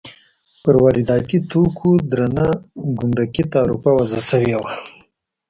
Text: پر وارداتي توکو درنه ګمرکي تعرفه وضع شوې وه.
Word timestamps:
پر 0.61 0.75
وارداتي 0.83 1.37
توکو 1.49 1.89
درنه 2.09 2.47
ګمرکي 2.97 3.43
تعرفه 3.53 3.89
وضع 3.97 4.21
شوې 4.29 4.55
وه. 4.61 4.73